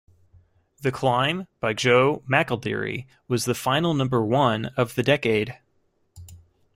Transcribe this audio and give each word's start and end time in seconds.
"The 0.81 0.91
Climb" 0.91 1.45
by 1.59 1.73
Joe 1.73 2.23
McElderry 2.27 3.05
was 3.27 3.45
the 3.45 3.53
final 3.53 3.93
number 3.93 4.25
one 4.25 4.71
of 4.75 4.95
the 4.95 5.03
decade. 5.03 5.59